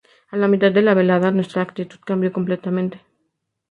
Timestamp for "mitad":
0.47-0.71